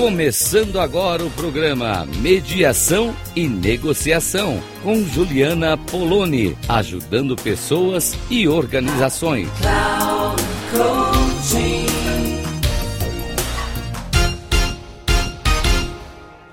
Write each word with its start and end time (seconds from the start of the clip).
Começando 0.00 0.80
agora 0.80 1.22
o 1.22 1.30
programa 1.32 2.06
Mediação 2.22 3.14
e 3.36 3.46
Negociação 3.46 4.58
com 4.82 5.04
Juliana 5.04 5.76
Poloni, 5.76 6.56
ajudando 6.66 7.36
pessoas 7.36 8.16
e 8.30 8.48
organizações. 8.48 9.50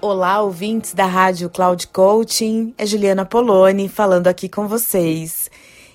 Olá, 0.01 0.41
ouvintes 0.41 0.93
da 0.93 1.05
Rádio 1.05 1.49
Cloud 1.49 1.87
Coaching. 1.87 2.73
É 2.77 2.85
Juliana 2.85 3.23
Poloni 3.23 3.87
falando 3.87 4.27
aqui 4.27 4.49
com 4.49 4.67
vocês. 4.67 5.49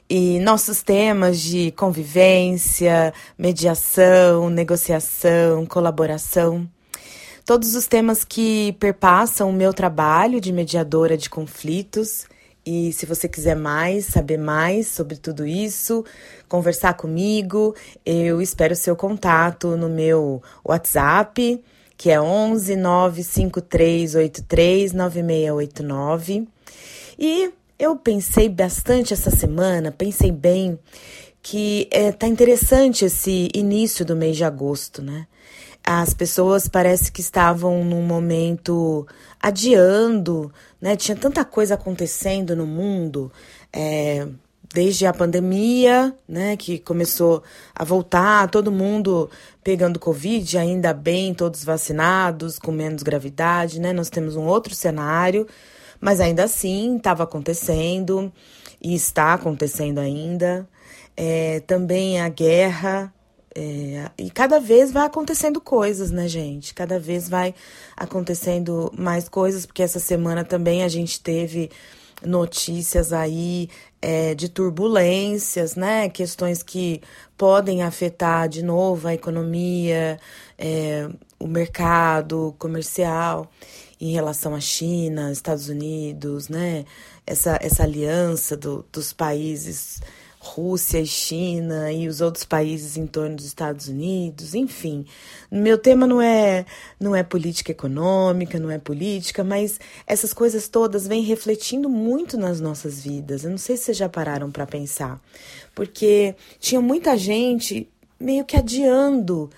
E 0.08 0.38
nossos 0.40 0.82
temas 0.82 1.38
de 1.38 1.70
convivência, 1.72 3.12
mediação, 3.36 4.48
negociação, 4.48 5.66
colaboração 5.66 6.66
todos 7.44 7.74
os 7.74 7.86
temas 7.86 8.24
que 8.24 8.74
perpassam 8.78 9.50
o 9.50 9.52
meu 9.52 9.74
trabalho 9.74 10.40
de 10.40 10.52
mediadora 10.52 11.16
de 11.16 11.28
conflitos. 11.28 12.26
E 12.64 12.92
se 12.92 13.04
você 13.06 13.28
quiser 13.28 13.56
mais, 13.56 14.06
saber 14.06 14.38
mais 14.38 14.86
sobre 14.86 15.16
tudo 15.16 15.44
isso, 15.44 16.04
conversar 16.48 16.94
comigo, 16.94 17.74
eu 18.06 18.40
espero 18.40 18.76
seu 18.76 18.94
contato 18.94 19.76
no 19.76 19.88
meu 19.88 20.40
WhatsApp, 20.64 21.60
que 21.96 22.10
é 22.10 22.20
11 22.20 22.76
95383 22.76 24.92
9689. 24.92 26.46
E 27.18 27.50
eu 27.78 27.96
pensei 27.96 28.46
bastante 28.48 29.12
essa 29.12 29.30
semana, 29.30 29.90
pensei 29.90 30.30
bem 30.30 30.78
que 31.42 31.88
é, 31.90 32.12
tá 32.12 32.28
interessante 32.28 33.04
esse 33.04 33.48
início 33.52 34.04
do 34.04 34.14
mês 34.14 34.36
de 34.36 34.44
agosto, 34.44 35.02
né? 35.02 35.26
As 35.84 36.14
pessoas 36.14 36.68
parece 36.68 37.10
que 37.10 37.20
estavam 37.20 37.84
num 37.84 38.02
momento 38.02 39.06
adiando, 39.40 40.52
né? 40.80 40.96
Tinha 40.96 41.16
tanta 41.16 41.44
coisa 41.44 41.74
acontecendo 41.74 42.54
no 42.54 42.66
mundo, 42.66 43.32
é, 43.72 44.28
desde 44.72 45.06
a 45.06 45.12
pandemia, 45.12 46.14
né? 46.28 46.56
Que 46.56 46.78
começou 46.78 47.42
a 47.74 47.84
voltar, 47.84 48.48
todo 48.48 48.70
mundo 48.70 49.28
pegando 49.64 49.98
Covid, 49.98 50.56
ainda 50.56 50.94
bem, 50.94 51.34
todos 51.34 51.64
vacinados, 51.64 52.58
com 52.58 52.70
menos 52.70 53.02
gravidade, 53.02 53.80
né? 53.80 53.92
Nós 53.92 54.08
temos 54.08 54.36
um 54.36 54.44
outro 54.44 54.74
cenário, 54.74 55.48
mas 56.00 56.20
ainda 56.20 56.44
assim 56.44 56.96
estava 56.96 57.24
acontecendo 57.24 58.32
e 58.80 58.94
está 58.94 59.34
acontecendo 59.34 59.98
ainda. 59.98 60.68
É, 61.16 61.60
também 61.60 62.20
a 62.20 62.28
guerra, 62.28 63.12
é, 63.54 64.10
e 64.18 64.30
cada 64.30 64.58
vez 64.58 64.90
vai 64.90 65.06
acontecendo 65.06 65.60
coisas, 65.60 66.10
né, 66.10 66.26
gente? 66.26 66.72
Cada 66.74 66.98
vez 66.98 67.28
vai 67.28 67.54
acontecendo 67.96 68.92
mais 68.96 69.28
coisas, 69.28 69.66
porque 69.66 69.82
essa 69.82 70.00
semana 70.00 70.44
também 70.44 70.82
a 70.82 70.88
gente 70.88 71.20
teve 71.20 71.70
notícias 72.24 73.12
aí 73.12 73.68
é, 74.00 74.34
de 74.34 74.48
turbulências, 74.48 75.76
né? 75.76 76.08
Questões 76.08 76.62
que 76.62 77.02
podem 77.36 77.82
afetar 77.82 78.48
de 78.48 78.62
novo 78.62 79.08
a 79.08 79.14
economia, 79.14 80.18
é, 80.58 81.08
o 81.38 81.46
mercado 81.46 82.54
comercial 82.58 83.50
em 84.00 84.12
relação 84.12 84.54
à 84.54 84.60
China, 84.60 85.30
Estados 85.30 85.68
Unidos, 85.68 86.48
né? 86.48 86.84
Essa, 87.26 87.58
essa 87.60 87.82
aliança 87.82 88.56
do, 88.56 88.84
dos 88.92 89.12
países 89.12 90.00
Rússia 90.44 90.98
e 90.98 91.06
China 91.06 91.92
e 91.92 92.08
os 92.08 92.20
outros 92.20 92.44
países 92.44 92.96
em 92.96 93.06
torno 93.06 93.36
dos 93.36 93.44
Estados 93.44 93.86
Unidos, 93.86 94.56
enfim. 94.56 95.06
Meu 95.48 95.78
tema 95.78 96.04
não 96.04 96.20
é 96.20 96.66
não 96.98 97.14
é 97.14 97.22
política 97.22 97.70
econômica, 97.70 98.58
não 98.58 98.68
é 98.68 98.76
política, 98.76 99.44
mas 99.44 99.78
essas 100.04 100.34
coisas 100.34 100.66
todas 100.66 101.06
vêm 101.06 101.22
refletindo 101.22 101.88
muito 101.88 102.36
nas 102.36 102.60
nossas 102.60 103.00
vidas. 103.00 103.44
Eu 103.44 103.50
não 103.50 103.58
sei 103.58 103.76
se 103.76 103.84
vocês 103.84 103.96
já 103.96 104.08
pararam 104.08 104.50
para 104.50 104.66
pensar, 104.66 105.22
porque 105.76 106.34
tinha 106.58 106.80
muita 106.80 107.16
gente 107.16 107.88
meio 108.18 108.44
que 108.44 108.56
adiando 108.56 109.48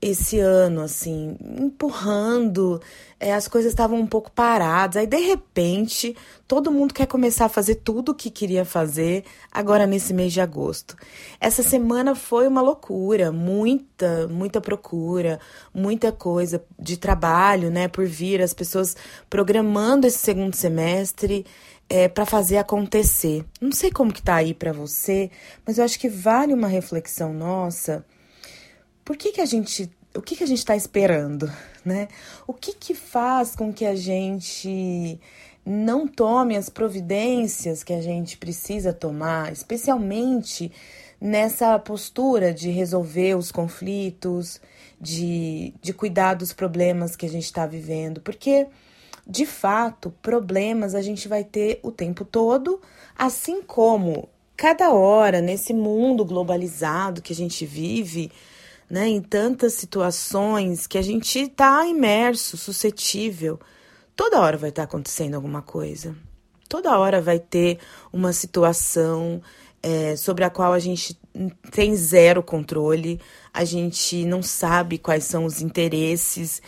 esse 0.00 0.38
ano, 0.38 0.82
assim, 0.82 1.36
empurrando, 1.58 2.80
é, 3.18 3.32
as 3.32 3.48
coisas 3.48 3.72
estavam 3.72 3.98
um 3.98 4.06
pouco 4.06 4.30
paradas. 4.30 4.98
Aí, 4.98 5.06
de 5.06 5.16
repente, 5.16 6.14
todo 6.46 6.70
mundo 6.70 6.92
quer 6.92 7.06
começar 7.06 7.46
a 7.46 7.48
fazer 7.48 7.76
tudo 7.76 8.12
o 8.12 8.14
que 8.14 8.30
queria 8.30 8.66
fazer 8.66 9.24
agora 9.50 9.86
nesse 9.86 10.12
mês 10.12 10.32
de 10.32 10.42
agosto. 10.42 10.94
Essa 11.40 11.62
semana 11.62 12.14
foi 12.14 12.46
uma 12.46 12.60
loucura, 12.60 13.32
muita, 13.32 14.28
muita 14.28 14.60
procura, 14.60 15.40
muita 15.72 16.12
coisa 16.12 16.62
de 16.78 16.98
trabalho, 16.98 17.70
né, 17.70 17.88
por 17.88 18.04
vir, 18.04 18.42
as 18.42 18.52
pessoas 18.52 18.94
programando 19.30 20.06
esse 20.06 20.18
segundo 20.18 20.54
semestre. 20.54 21.46
É, 21.86 22.08
para 22.08 22.24
fazer 22.24 22.56
acontecer. 22.56 23.44
Não 23.60 23.70
sei 23.70 23.90
como 23.90 24.10
que 24.10 24.22
tá 24.22 24.36
aí 24.36 24.54
para 24.54 24.72
você, 24.72 25.30
mas 25.66 25.76
eu 25.76 25.84
acho 25.84 26.00
que 26.00 26.08
vale 26.08 26.54
uma 26.54 26.66
reflexão 26.66 27.34
nossa 27.34 28.02
por 29.04 29.16
que, 29.16 29.32
que 29.32 29.40
a 29.40 29.46
gente. 29.46 29.90
O 30.16 30.22
que, 30.22 30.36
que 30.36 30.44
a 30.44 30.46
gente 30.46 30.58
está 30.58 30.76
esperando, 30.76 31.50
né? 31.84 32.06
O 32.46 32.52
que, 32.52 32.72
que 32.72 32.94
faz 32.94 33.56
com 33.56 33.72
que 33.72 33.84
a 33.84 33.96
gente 33.96 35.18
não 35.66 36.06
tome 36.06 36.56
as 36.56 36.68
providências 36.68 37.82
que 37.82 37.92
a 37.92 38.00
gente 38.00 38.36
precisa 38.36 38.92
tomar, 38.92 39.52
especialmente 39.52 40.70
nessa 41.20 41.76
postura 41.78 42.52
de 42.52 42.70
resolver 42.70 43.34
os 43.34 43.50
conflitos, 43.50 44.60
de, 45.00 45.74
de 45.80 45.92
cuidar 45.92 46.34
dos 46.34 46.52
problemas 46.52 47.16
que 47.16 47.26
a 47.26 47.28
gente 47.28 47.44
está 47.44 47.66
vivendo, 47.66 48.20
porque 48.20 48.68
de 49.26 49.46
fato, 49.46 50.10
problemas 50.20 50.94
a 50.94 51.00
gente 51.00 51.28
vai 51.28 51.42
ter 51.44 51.80
o 51.82 51.90
tempo 51.90 52.24
todo, 52.24 52.80
assim 53.16 53.62
como 53.62 54.28
cada 54.56 54.92
hora 54.92 55.40
nesse 55.40 55.72
mundo 55.72 56.24
globalizado 56.24 57.22
que 57.22 57.32
a 57.32 57.36
gente 57.36 57.64
vive, 57.64 58.30
né, 58.94 59.08
em 59.08 59.20
tantas 59.20 59.74
situações 59.74 60.86
que 60.86 60.96
a 60.96 61.02
gente 61.02 61.40
está 61.40 61.84
imerso, 61.84 62.56
suscetível. 62.56 63.58
Toda 64.14 64.40
hora 64.40 64.56
vai 64.56 64.68
estar 64.70 64.82
tá 64.82 64.84
acontecendo 64.84 65.34
alguma 65.34 65.60
coisa. 65.60 66.14
Toda 66.68 66.96
hora 66.96 67.20
vai 67.20 67.40
ter 67.40 67.80
uma 68.12 68.32
situação 68.32 69.42
é, 69.82 70.14
sobre 70.14 70.44
a 70.44 70.50
qual 70.50 70.72
a 70.72 70.78
gente 70.78 71.18
tem 71.72 71.96
zero 71.96 72.40
controle, 72.40 73.20
a 73.52 73.64
gente 73.64 74.24
não 74.24 74.44
sabe 74.44 74.96
quais 74.96 75.24
são 75.24 75.44
os 75.44 75.60
interesses 75.60 76.62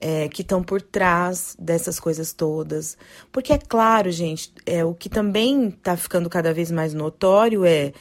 é, 0.00 0.28
que 0.28 0.42
estão 0.42 0.62
por 0.62 0.80
trás 0.80 1.56
dessas 1.58 1.98
coisas 1.98 2.32
todas. 2.32 2.96
Porque 3.32 3.52
é 3.52 3.58
claro, 3.58 4.08
gente, 4.12 4.52
é, 4.64 4.84
o 4.84 4.94
que 4.94 5.08
também 5.08 5.70
está 5.70 5.96
ficando 5.96 6.30
cada 6.30 6.54
vez 6.54 6.70
mais 6.70 6.94
notório 6.94 7.64
é 7.64 7.92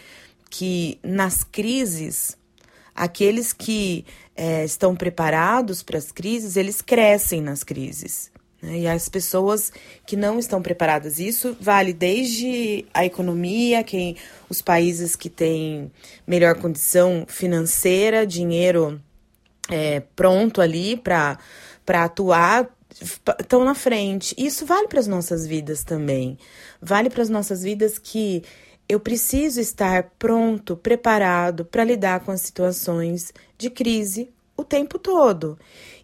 que 0.52 1.00
nas 1.04 1.44
crises 1.44 2.40
Aqueles 2.96 3.54
que 3.54 4.06
é, 4.36 4.64
estão 4.66 4.96
preparados 4.96 5.82
para 5.84 5.98
as 5.98 6.12
crises, 6.12 6.56
eles 6.56 6.82
crescem 6.82 7.42
nas 7.42 7.64
crises. 7.64 8.32
Né? 8.62 8.80
E 8.80 8.88
as 8.88 9.10
pessoas 9.10 9.72
que 10.06 10.16
não 10.16 10.38
estão 10.38 10.62
preparadas, 10.62 11.20
isso 11.20 11.56
vale 11.60 11.94
desde 11.94 12.86
a 12.94 13.06
economia, 13.06 13.84
quem 13.84 14.16
os 14.50 14.62
países 14.62 15.16
que 15.16 15.30
têm 15.30 15.92
melhor 16.28 16.56
condição 16.56 17.26
financeira, 17.28 18.26
dinheiro 18.26 19.02
é, 19.70 20.02
pronto 20.16 20.62
ali 20.62 20.98
para 20.98 21.38
atuar, 21.88 22.70
estão 23.40 23.64
na 23.64 23.74
frente. 23.74 24.36
Isso 24.38 24.66
vale 24.66 24.88
para 24.88 25.00
as 25.00 25.08
nossas 25.08 25.48
vidas 25.48 25.84
também. 25.84 26.38
Vale 26.82 27.10
para 27.10 27.22
as 27.22 27.30
nossas 27.30 27.64
vidas 27.64 27.98
que 27.98 28.44
eu 28.92 29.00
preciso 29.00 29.62
estar 29.62 30.12
pronto, 30.20 30.76
preparado 30.76 31.64
para 31.64 31.84
lidar 31.86 32.20
com 32.20 32.32
as 32.32 32.42
situações 32.42 33.32
de 33.58 33.70
crise 33.70 34.30
o 34.58 34.66
tempo 34.66 35.00
todo. 35.00 35.58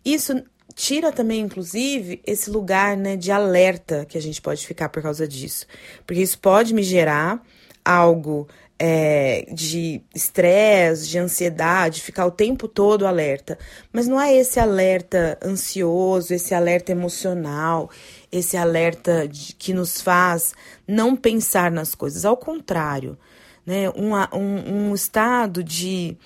Isso 0.06 0.42
tira 0.74 1.12
também, 1.12 1.42
inclusive, 1.42 2.22
esse 2.25 2.50
lugar 2.50 2.95
né, 2.95 3.18
de 3.18 3.30
alerta 3.30 4.06
que 4.06 4.18
a 4.18 4.22
gente 4.22 4.42
pode 4.42 4.66
ficar 4.66 4.88
por 4.88 5.04
causa 5.04 5.28
disso. 5.28 5.66
Porque 6.06 6.22
isso 6.22 6.39
pode 6.39 6.74
me 6.74 6.81
gerar 6.81 7.44
algo 7.84 8.48
é, 8.80 9.45
de 9.51 10.01
estresse, 10.16 11.10
de 11.10 11.18
ansiedade, 11.18 12.01
ficar 12.01 12.25
o 12.25 12.31
tempo 12.31 12.69
todo 12.69 13.06
alerta. 13.06 13.57
Mas 13.92 14.07
não 14.07 14.19
é 14.22 14.34
esse 14.34 14.62
alerta 14.62 15.38
ansioso, 15.44 16.34
esse 16.34 16.54
alerta 16.54 16.92
emocional, 16.92 17.89
esse 18.31 18.57
alerta 18.57 19.27
de, 19.27 19.53
que 19.53 19.74
nos 19.74 20.01
faz 20.01 20.53
não 20.88 21.15
pensar 21.15 21.71
nas 21.71 21.95
coisas. 21.95 22.25
Ao 22.25 22.38
contrário, 22.38 23.18
né? 23.65 23.89
um, 23.91 24.13
um, 24.38 24.89
um 24.89 24.95
estado 24.95 25.63
de 25.63 26.18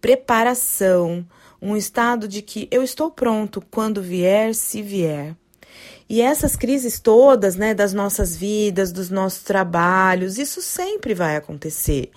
preparação, 0.00 1.26
um 1.60 1.76
estado 1.76 2.26
de 2.26 2.42
que 2.42 2.68
eu 2.70 2.82
estou 2.82 3.10
pronto 3.10 3.62
quando 3.70 4.02
vier, 4.02 4.54
se 4.54 4.82
vier. 4.82 5.36
E 6.08 6.20
essas 6.20 6.56
crises 6.56 7.00
todas, 7.00 7.56
né, 7.56 7.72
das 7.72 7.94
nossas 7.94 8.36
vidas, 8.36 8.92
dos 8.92 9.08
nossos 9.08 9.42
trabalhos, 9.42 10.36
isso 10.36 10.60
sempre 10.60 11.14
vai 11.14 11.36
acontecer. 11.36 12.10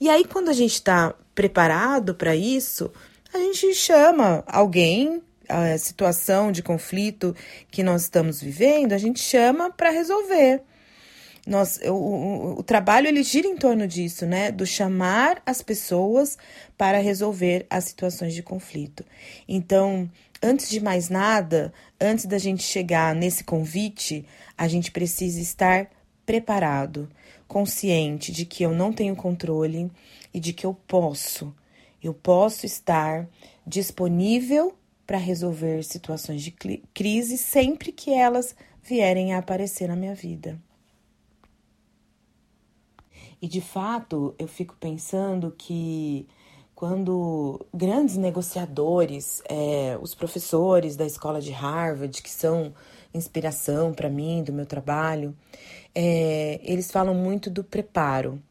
E 0.00 0.10
aí, 0.10 0.24
quando 0.24 0.50
a 0.50 0.52
gente 0.52 0.74
está 0.74 1.14
preparado 1.34 2.14
para 2.14 2.36
isso, 2.36 2.90
a 3.32 3.38
gente 3.38 3.72
chama 3.74 4.44
alguém 4.46 5.22
a 5.48 5.76
situação 5.78 6.52
de 6.52 6.62
conflito 6.62 7.34
que 7.70 7.82
nós 7.82 8.02
estamos 8.02 8.40
vivendo, 8.40 8.92
a 8.92 8.98
gente 8.98 9.20
chama 9.20 9.70
para 9.70 9.90
resolver. 9.90 10.62
Nós, 11.46 11.80
o, 11.84 11.92
o, 11.92 12.58
o, 12.58 12.62
trabalho 12.62 13.08
ele 13.08 13.22
gira 13.22 13.48
em 13.48 13.56
torno 13.56 13.88
disso, 13.88 14.26
né? 14.26 14.52
Do 14.52 14.66
chamar 14.66 15.42
as 15.46 15.62
pessoas 15.62 16.36
para 16.76 16.98
resolver 16.98 17.66
as 17.70 17.84
situações 17.84 18.34
de 18.34 18.42
conflito. 18.42 19.02
Então, 19.48 20.10
antes 20.42 20.68
de 20.68 20.78
mais 20.78 21.08
nada, 21.08 21.72
antes 21.98 22.26
da 22.26 22.36
gente 22.36 22.62
chegar 22.62 23.14
nesse 23.14 23.44
convite, 23.44 24.26
a 24.58 24.68
gente 24.68 24.90
precisa 24.90 25.40
estar 25.40 25.88
preparado, 26.26 27.08
consciente 27.46 28.30
de 28.30 28.44
que 28.44 28.62
eu 28.62 28.72
não 28.74 28.92
tenho 28.92 29.16
controle 29.16 29.90
e 30.34 30.38
de 30.38 30.52
que 30.52 30.66
eu 30.66 30.74
posso, 30.86 31.54
eu 32.02 32.12
posso 32.12 32.66
estar 32.66 33.26
disponível 33.66 34.76
para 35.08 35.16
resolver 35.16 35.82
situações 35.84 36.42
de 36.42 36.50
crise 36.92 37.38
sempre 37.38 37.90
que 37.90 38.12
elas 38.12 38.54
vierem 38.82 39.32
a 39.32 39.38
aparecer 39.38 39.88
na 39.88 39.96
minha 39.96 40.14
vida. 40.14 40.60
E 43.40 43.48
de 43.48 43.62
fato, 43.62 44.34
eu 44.38 44.46
fico 44.46 44.76
pensando 44.78 45.50
que 45.56 46.28
quando 46.74 47.66
grandes 47.72 48.18
negociadores, 48.18 49.42
é, 49.48 49.98
os 50.02 50.14
professores 50.14 50.94
da 50.94 51.06
escola 51.06 51.40
de 51.40 51.52
Harvard, 51.52 52.20
que 52.22 52.30
são 52.30 52.74
inspiração 53.14 53.94
para 53.94 54.10
mim, 54.10 54.42
do 54.42 54.52
meu 54.52 54.66
trabalho, 54.66 55.34
é, 55.94 56.60
eles 56.62 56.90
falam 56.90 57.14
muito 57.14 57.48
do 57.48 57.64
preparo. 57.64 58.42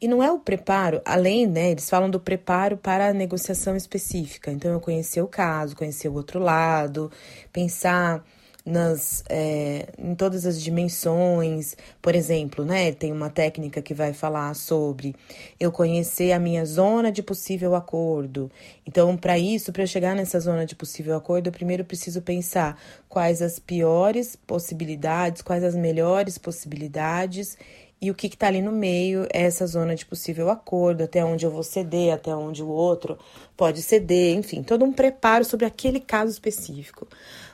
E 0.00 0.08
não 0.08 0.22
é 0.22 0.30
o 0.30 0.38
preparo, 0.38 1.00
além, 1.04 1.46
né? 1.46 1.70
Eles 1.70 1.88
falam 1.88 2.10
do 2.10 2.20
preparo 2.20 2.76
para 2.76 3.08
a 3.08 3.12
negociação 3.12 3.76
específica. 3.76 4.50
Então, 4.50 4.72
eu 4.72 4.80
conhecer 4.80 5.22
o 5.22 5.28
caso, 5.28 5.76
conhecer 5.76 6.08
o 6.08 6.14
outro 6.14 6.38
lado, 6.38 7.10
pensar 7.52 8.24
nas 8.64 9.24
é, 9.28 9.88
em 9.98 10.14
todas 10.14 10.46
as 10.46 10.60
dimensões. 10.60 11.76
Por 12.00 12.14
exemplo, 12.14 12.64
né, 12.64 12.92
tem 12.92 13.12
uma 13.12 13.28
técnica 13.28 13.82
que 13.82 13.94
vai 13.94 14.12
falar 14.12 14.54
sobre 14.54 15.14
eu 15.58 15.72
conhecer 15.72 16.32
a 16.32 16.38
minha 16.38 16.64
zona 16.64 17.10
de 17.10 17.22
possível 17.22 17.74
acordo. 17.74 18.50
Então, 18.86 19.16
para 19.16 19.38
isso, 19.38 19.72
para 19.72 19.82
eu 19.82 19.86
chegar 19.86 20.14
nessa 20.14 20.38
zona 20.40 20.64
de 20.64 20.74
possível 20.76 21.16
acordo, 21.16 21.48
eu 21.48 21.52
primeiro 21.52 21.84
preciso 21.84 22.22
pensar 22.22 22.78
quais 23.08 23.42
as 23.42 23.58
piores 23.58 24.36
possibilidades, 24.36 25.42
quais 25.42 25.64
as 25.64 25.74
melhores 25.74 26.38
possibilidades 26.38 27.56
e 28.02 28.10
o 28.10 28.14
que 28.16 28.26
está 28.26 28.48
ali 28.48 28.60
no 28.60 28.72
meio 28.72 29.28
é 29.32 29.42
essa 29.42 29.64
zona 29.64 29.94
de 29.94 30.04
possível 30.04 30.50
acordo, 30.50 31.04
até 31.04 31.24
onde 31.24 31.46
eu 31.46 31.52
vou 31.52 31.62
ceder, 31.62 32.12
até 32.12 32.34
onde 32.34 32.60
o 32.60 32.66
outro 32.66 33.16
pode 33.56 33.80
ceder, 33.80 34.36
enfim, 34.36 34.64
todo 34.64 34.84
um 34.84 34.92
preparo 34.92 35.44
sobre 35.44 35.66
aquele 35.66 36.00
caso 36.00 36.32
específico. 36.32 37.06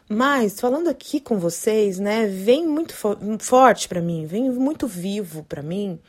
Mas 0.09 0.59
falando 0.59 0.89
aqui 0.89 1.21
com 1.21 1.39
vocês, 1.39 1.99
né, 1.99 2.27
vem 2.27 2.67
muito 2.67 2.95
fo 2.95 3.15
forte 3.39 3.87
para 3.87 4.01
mim, 4.01 4.25
vem 4.25 4.51
muito 4.51 4.87
vivo 4.87 5.45
para 5.45 5.63
mim 5.63 6.01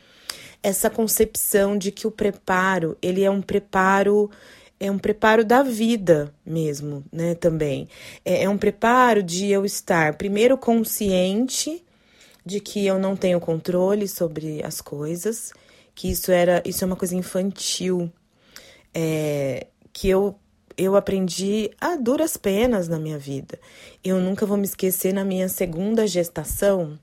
essa 0.63 0.89
concepção 0.89 1.77
de 1.77 1.91
que 1.91 2.07
o 2.07 2.11
preparo, 2.11 2.97
ele 3.01 3.23
é 3.23 3.29
um 3.29 3.41
preparo 3.41 4.31
é 4.79 4.89
um 4.89 4.97
preparo 4.97 5.43
da 5.43 5.61
vida 5.61 6.33
mesmo, 6.45 7.03
né, 7.11 7.35
também. 7.35 7.89
É, 8.23 8.43
é 8.43 8.49
um 8.49 8.57
preparo 8.57 9.21
de 9.21 9.47
eu 9.47 9.65
estar 9.65 10.13
primeiro 10.13 10.57
consciente 10.57 11.83
de 12.49 12.59
que 12.59 12.83
eu 12.83 12.97
não 12.97 13.15
tenho 13.15 13.39
controle 13.39 14.07
sobre 14.07 14.65
as 14.65 14.81
coisas, 14.81 15.53
que 15.93 16.09
isso 16.09 16.31
era 16.31 16.63
isso 16.65 16.83
é 16.83 16.87
uma 16.87 16.95
coisa 16.95 17.15
infantil, 17.15 18.11
é, 18.93 19.67
que 19.93 20.09
eu 20.09 20.35
eu 20.75 20.95
aprendi 20.95 21.69
a 21.79 21.95
duras 21.95 22.37
penas 22.37 22.87
na 22.87 22.97
minha 22.97 23.19
vida. 23.19 23.59
Eu 24.03 24.19
nunca 24.19 24.45
vou 24.45 24.57
me 24.57 24.63
esquecer 24.63 25.13
na 25.13 25.25
minha 25.25 25.49
segunda 25.49 26.07
gestação. 26.07 26.97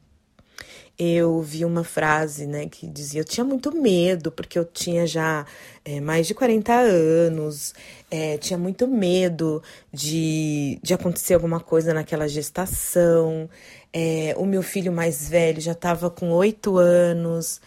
Eu 0.99 1.43
vi 1.43 1.65
uma 1.65 1.85
frase, 1.85 2.47
né, 2.47 2.67
que 2.67 2.87
dizia: 2.87 3.21
eu 3.21 3.25
tinha 3.25 3.45
muito 3.45 3.71
medo, 3.71 4.33
porque 4.33 4.59
eu 4.59 4.65
tinha 4.65 5.07
já 5.07 5.45
é, 5.85 6.01
mais 6.01 6.27
de 6.27 6.35
40 6.35 6.73
anos, 6.73 7.75
é, 8.11 8.39
tinha 8.39 8.59
muito 8.59 8.89
medo 8.89 9.63
de, 9.93 10.79
de 10.83 10.95
acontecer 10.95 11.35
alguma 11.35 11.61
coisa 11.61 11.93
naquela 11.93 12.27
gestação. 12.27 13.49
É, 13.93 14.35
o 14.39 14.47
meu 14.47 14.63
filho 14.63 14.93
mais 14.93 15.29
velho 15.29 15.61
já 15.61 15.73
estava 15.73 16.11
com 16.11 16.31
oito 16.33 16.79
anos. 16.79 17.61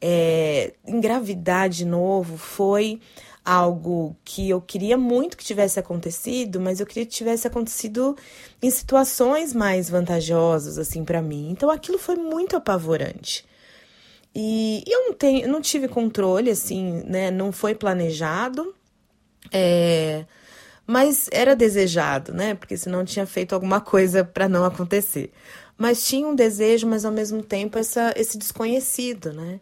É, 0.00 0.74
engravidar 0.86 1.70
de 1.70 1.86
novo 1.86 2.36
foi 2.36 3.00
algo 3.44 4.16
que 4.24 4.48
eu 4.48 4.60
queria 4.60 4.96
muito 4.96 5.36
que 5.36 5.44
tivesse 5.44 5.78
acontecido, 5.78 6.60
mas 6.60 6.80
eu 6.80 6.86
queria 6.86 7.04
que 7.04 7.12
tivesse 7.12 7.46
acontecido 7.46 8.16
em 8.62 8.70
situações 8.70 9.52
mais 9.52 9.90
vantajosas 9.90 10.78
assim 10.78 11.04
para 11.04 11.20
mim. 11.20 11.50
Então 11.50 11.70
aquilo 11.70 11.98
foi 11.98 12.16
muito 12.16 12.56
apavorante. 12.56 13.44
E 14.34 14.82
eu 14.86 15.06
não 15.08 15.12
tenho, 15.12 15.48
não 15.48 15.60
tive 15.60 15.86
controle 15.88 16.50
assim, 16.50 17.02
né? 17.06 17.30
Não 17.30 17.52
foi 17.52 17.74
planejado. 17.74 18.74
É, 19.52 20.24
mas 20.86 21.28
era 21.32 21.54
desejado, 21.54 22.32
né? 22.32 22.54
Porque 22.54 22.76
senão 22.76 23.04
tinha 23.04 23.26
feito 23.26 23.54
alguma 23.54 23.80
coisa 23.80 24.24
para 24.24 24.48
não 24.48 24.64
acontecer. 24.64 25.30
Mas 25.76 26.06
tinha 26.06 26.26
um 26.26 26.34
desejo, 26.34 26.86
mas 26.86 27.04
ao 27.04 27.12
mesmo 27.12 27.42
tempo 27.42 27.78
essa, 27.78 28.12
esse 28.16 28.38
desconhecido, 28.38 29.32
né? 29.32 29.60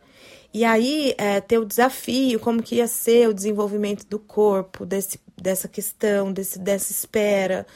E 0.55 0.65
aí, 0.65 1.15
é, 1.17 1.41
ter 1.41 1.59
o 1.59 1.65
desafio, 1.65 2.39
como 2.39 2.63
que 2.63 2.77
ia 2.77 2.87
ser 2.87 3.29
o 3.29 3.35
desenvolvimento 3.35 4.07
do 4.07 4.19
corpo, 4.19 4.85
desse, 4.85 5.19
dessa 5.41 5.67
questão, 5.67 6.31
desse, 6.31 6.59
dessa 6.59 6.93
espera, 6.93 7.67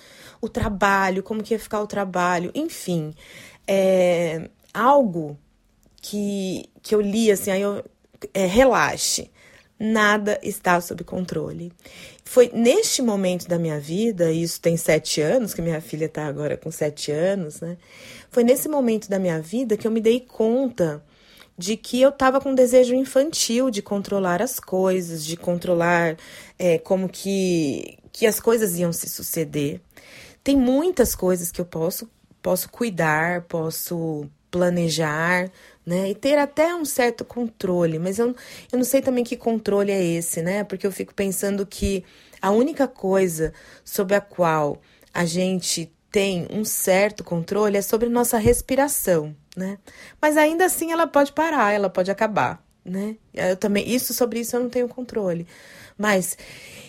o 0.43 0.49
trabalho, 0.49 1.23
como 1.23 1.43
que 1.43 1.55
ia 1.55 1.59
ficar 1.59 1.81
o 1.81 1.87
trabalho, 1.87 2.51
enfim. 2.55 3.15
É, 3.67 4.51
algo 4.75 5.39
que, 6.03 6.69
que 6.83 6.95
eu 6.95 7.01
li, 7.01 7.31
assim, 7.33 7.51
aí 7.51 7.63
eu, 7.63 7.83
é, 8.35 8.45
relaxe, 8.45 9.31
nada 9.79 10.39
está 10.43 10.79
sob 10.81 11.03
controle. 11.03 11.73
Foi 12.25 12.51
neste 12.53 13.01
momento 13.01 13.49
da 13.49 13.59
minha 13.59 13.81
vida, 13.81 14.31
isso 14.33 14.61
tem 14.61 14.77
sete 14.77 15.23
anos, 15.23 15.55
que 15.55 15.63
minha 15.63 15.81
filha 15.81 16.07
está 16.07 16.27
agora 16.27 16.57
com 16.57 16.71
sete 16.71 17.11
anos, 17.11 17.61
né? 17.61 17.79
Foi 18.31 18.45
nesse 18.45 18.69
momento 18.69 19.09
da 19.09 19.19
minha 19.19 19.41
vida 19.41 19.77
que 19.77 19.87
eu 19.87 19.91
me 19.91 20.01
dei 20.01 20.21
conta 20.21 21.03
de 21.59 21.77
que 21.77 22.01
eu 22.01 22.11
estava 22.11 22.41
com 22.41 22.51
um 22.51 22.55
desejo 22.55 22.95
infantil 22.95 23.71
de 23.71 23.81
controlar 23.81 24.43
as 24.43 24.61
coisas, 24.61 25.25
de 25.25 25.37
controlar 25.37 26.17
é, 26.59 26.79
como 26.79 27.09
que, 27.09 27.99
que 28.13 28.27
as 28.27 28.39
coisas 28.39 28.79
iam 28.79 28.93
se 28.93 29.09
suceder. 29.09 29.81
Tem 30.45 30.57
muitas 30.57 31.15
coisas 31.15 31.51
que 31.51 31.61
eu 31.61 31.65
posso, 31.65 32.11
posso 32.43 32.69
cuidar, 32.69 33.43
posso 33.43 34.29
planejar, 34.51 35.51
né? 35.85 36.11
E 36.11 36.15
ter 36.15 36.39
até 36.39 36.75
um 36.75 36.85
certo 36.85 37.25
controle, 37.25 37.99
mas 37.99 38.19
eu, 38.19 38.35
eu 38.73 38.79
não 38.79 38.85
sei 38.85 39.01
também 39.01 39.25
que 39.25 39.37
controle 39.37 39.91
é 39.91 40.03
esse, 40.03 40.43
né? 40.43 40.63
Porque 40.65 40.87
eu 40.87 40.93
fico 40.93 41.15
pensando 41.15 41.67
que 41.67 42.05
a 42.41 42.51
única 42.51 42.87
coisa 42.87 43.53
sobre 43.85 44.15
a 44.15 44.21
qual 44.21 44.81
a 45.13 45.25
gente 45.25 45.93
tem 46.11 46.47
um 46.51 46.65
certo 46.65 47.25
controle 47.25 47.77
é 47.77 47.83
sobre 47.83 48.09
nossa 48.09 48.39
respiração 48.39 49.35
né? 49.57 49.79
Mas 50.21 50.37
ainda 50.37 50.67
assim 50.67 50.93
ela 50.93 51.07
pode 51.07 51.33
parar, 51.33 51.73
ela 51.73 51.89
pode 51.89 52.11
acabar, 52.11 52.63
né? 52.85 53.17
Eu 53.33 53.57
também, 53.57 53.89
isso 53.89 54.13
sobre 54.13 54.41
isso 54.41 54.55
eu 54.55 54.61
não 54.61 54.69
tenho 54.69 54.87
controle. 54.87 55.47
Mas 55.97 56.37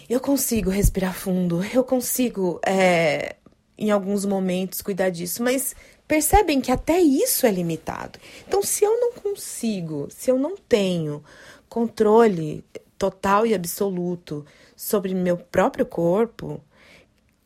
eu 0.10 0.20
consigo 0.20 0.70
respirar 0.70 1.14
fundo, 1.14 1.64
eu 1.74 1.84
consigo, 1.84 2.60
é, 2.66 3.38
em 3.78 3.90
alguns 3.90 4.26
momentos, 4.26 4.82
cuidar 4.82 5.10
disso, 5.10 5.42
mas 5.42 5.74
percebem 6.08 6.60
que 6.60 6.72
até 6.72 7.00
isso 7.00 7.46
é 7.46 7.52
limitado. 7.52 8.20
Então, 8.48 8.62
se 8.62 8.84
eu 8.84 9.00
não 9.00 9.14
consigo, 9.14 10.08
se 10.10 10.30
eu 10.30 10.38
não 10.38 10.56
tenho 10.58 11.24
controle 11.70 12.64
total 12.98 13.46
e 13.46 13.54
absoluto 13.54 14.46
sobre 14.76 15.14
meu 15.14 15.38
próprio 15.38 15.86
corpo, 15.86 16.62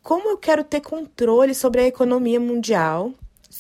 como 0.01 0.29
eu 0.29 0.37
quero 0.37 0.63
ter 0.63 0.81
controle 0.81 1.53
sobre 1.53 1.81
a 1.81 1.87
economia 1.87 2.39
mundial, 2.39 3.11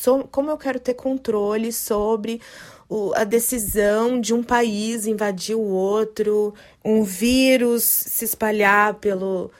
so, 0.01 0.27
como 0.31 0.49
eu 0.49 0.57
quero 0.57 0.79
ter 0.79 0.95
controle 0.95 1.71
sobre 1.71 2.41
o, 2.89 3.13
a 3.15 3.23
decisão 3.23 4.19
de 4.19 4.33
um 4.33 4.41
país 4.41 5.05
invadir 5.05 5.55
o 5.55 5.61
outro, 5.61 6.55
um 6.83 7.03
vírus 7.03 7.83
se 7.83 8.25
espalhar 8.25 8.95
pelo, 8.95 9.51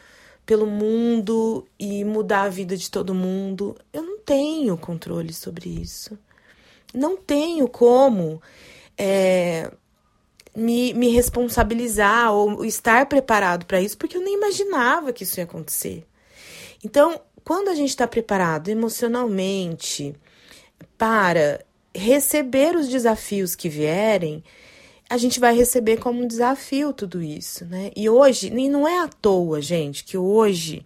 pelo 0.43 0.65
mundo 0.65 1.63
e 1.77 2.03
mudar 2.03 2.41
a 2.41 2.49
vida 2.49 2.75
de 2.75 2.89
todo 2.89 3.13
mundo. 3.13 3.77
Eu 3.93 4.01
não 4.01 4.17
tenho 4.17 4.75
controle 4.75 5.31
sobre 5.31 5.69
isso. 5.69 6.17
Não 6.91 7.15
tenho 7.15 7.67
como 7.67 8.41
é, 8.97 9.71
me, 10.55 10.91
me 10.95 11.09
responsabilizar 11.09 12.33
ou 12.33 12.65
estar 12.65 13.05
preparado 13.05 13.67
para 13.67 13.79
isso, 13.79 13.95
porque 13.95 14.17
eu 14.17 14.23
nem 14.23 14.33
imaginava 14.33 15.13
que 15.13 15.23
isso 15.23 15.39
ia 15.39 15.43
acontecer. 15.43 16.03
Então, 16.83 17.21
quando 17.43 17.69
a 17.69 17.75
gente 17.75 17.89
está 17.89 18.07
preparado 18.07 18.69
emocionalmente 18.69 20.15
para 21.01 21.65
receber 21.95 22.75
os 22.75 22.87
desafios 22.87 23.55
que 23.55 23.67
vierem, 23.67 24.43
a 25.09 25.17
gente 25.17 25.39
vai 25.39 25.55
receber 25.55 25.97
como 25.97 26.21
um 26.21 26.27
desafio 26.27 26.93
tudo 26.93 27.23
isso, 27.23 27.65
né? 27.65 27.89
E 27.95 28.07
hoje, 28.07 28.53
e 28.55 28.69
não 28.69 28.87
é 28.87 28.99
à 28.99 29.07
toa, 29.07 29.59
gente, 29.63 30.03
que 30.03 30.15
hoje 30.15 30.85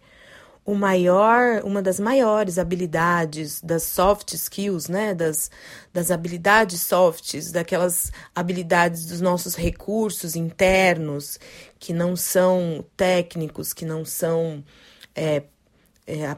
o 0.65 0.73
maior, 0.73 1.61
uma 1.65 1.81
das 1.81 1.99
maiores 1.99 2.57
habilidades 2.57 3.59
das 3.61 3.83
soft 3.83 4.31
skills, 4.31 4.87
né, 4.87 5.13
das, 5.13 5.51
das 5.91 6.09
habilidades 6.09 6.79
softs, 6.79 7.51
daquelas 7.51 8.09
habilidades 8.33 9.07
dos 9.07 9.19
nossos 9.19 9.53
recursos 9.53 10.33
internos, 10.33 11.37
que 11.77 11.91
não 11.91 12.15
são 12.15 12.85
técnicos, 12.95 13.73
que 13.73 13.83
não 13.83 14.05
são 14.05 14.63
é, 15.13 15.43
é, 16.07 16.35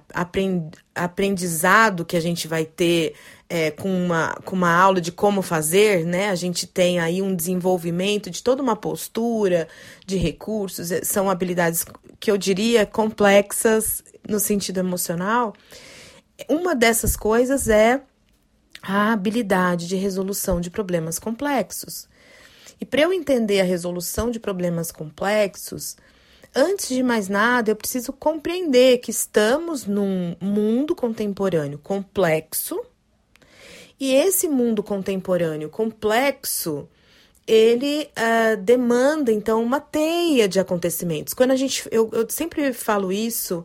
aprendizado 0.96 2.06
que 2.06 2.16
a 2.16 2.22
gente 2.22 2.48
vai 2.48 2.66
ter 2.66 3.16
é, 3.50 3.72
com, 3.72 3.90
uma, 3.90 4.34
com 4.46 4.56
uma 4.56 4.74
aula 4.74 5.02
de 5.02 5.12
como 5.12 5.42
fazer, 5.42 6.06
né? 6.06 6.30
A 6.30 6.36
gente 6.36 6.66
tem 6.66 7.00
aí 7.00 7.22
um 7.22 7.36
desenvolvimento 7.36 8.30
de 8.30 8.42
toda 8.42 8.62
uma 8.62 8.76
postura, 8.76 9.68
de 10.06 10.18
recursos, 10.18 10.92
é, 10.92 11.04
são 11.04 11.30
habilidades 11.30 11.86
que 12.20 12.32
eu 12.32 12.38
diria 12.38 12.86
complexas 12.86 14.04
no 14.28 14.40
sentido 14.40 14.80
emocional, 14.80 15.54
uma 16.50 16.76
dessas 16.76 17.16
coisas 17.16 17.68
é 17.68 18.02
a 18.82 19.12
habilidade 19.12 19.88
de 19.88 19.96
resolução 19.96 20.62
de 20.62 20.70
problemas 20.70 21.18
complexos. 21.18 22.08
E 22.80 22.86
para 22.86 23.02
eu 23.02 23.12
entender 23.12 23.60
a 23.60 23.64
resolução 23.64 24.30
de 24.30 24.40
problemas 24.40 24.92
complexos, 24.92 25.98
antes 26.58 26.90
de 26.90 27.04
mais 27.04 27.30
nada, 27.30 27.70
eu 27.70 27.76
preciso 27.76 28.12
compreender 28.12 28.98
que 28.98 29.12
estamos 29.12 29.86
num 29.86 30.36
mundo 30.42 30.96
contemporâneo 30.96 31.78
complexo. 31.78 32.82
E 34.00 34.14
esse 34.14 34.48
mundo 34.48 34.82
contemporâneo 34.82 35.70
complexo, 35.70 36.90
ele 37.46 38.10
uh, 38.18 38.58
demanda 38.58 39.32
então 39.32 39.62
uma 39.64 39.80
teia 39.80 40.48
de 40.48 40.60
acontecimentos. 40.60 41.34
Quando 41.34 41.52
a 41.52 41.56
gente, 41.56 41.88
eu, 41.92 42.10
eu 42.12 42.28
sempre 42.30 42.74
falo 42.74 43.12
isso 43.12 43.64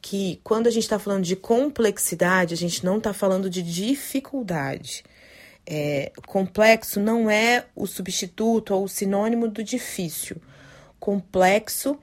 que 0.00 0.40
quando 0.44 0.68
a 0.68 0.70
gente 0.70 0.84
está 0.84 0.98
falando 0.98 1.24
de 1.24 1.36
complexidade, 1.36 2.54
a 2.54 2.56
gente 2.56 2.84
não 2.84 2.98
está 2.98 3.12
falando 3.12 3.50
de 3.50 3.60
dificuldade. 3.60 5.04
É, 5.66 6.10
complexo 6.26 6.98
não 6.98 7.28
é 7.28 7.66
o 7.76 7.86
substituto 7.86 8.74
ou 8.74 8.84
o 8.84 8.88
sinônimo 8.88 9.46
do 9.48 9.62
difícil. 9.62 10.36
Complexo 10.98 11.98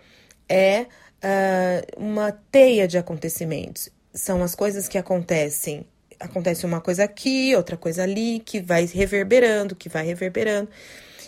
é 0.49 0.85
uh, 1.23 2.03
uma 2.03 2.31
teia 2.31 2.87
de 2.87 2.97
acontecimentos. 2.97 3.89
São 4.13 4.43
as 4.43 4.55
coisas 4.55 4.87
que 4.87 4.97
acontecem. 4.97 5.85
Acontece 6.19 6.65
uma 6.65 6.81
coisa 6.81 7.03
aqui, 7.03 7.55
outra 7.55 7.77
coisa 7.77 8.03
ali, 8.03 8.39
que 8.39 8.59
vai 8.59 8.85
reverberando, 8.85 9.75
que 9.75 9.89
vai 9.89 10.05
reverberando. 10.05 10.69